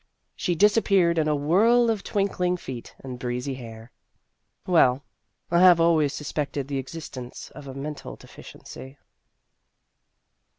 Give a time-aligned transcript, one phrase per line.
[0.35, 3.91] She disappeared in a whirl of twinkling feet and breezy hair.
[4.65, 5.03] Well
[5.51, 8.97] I have always suspected the existence of a mental deficiency.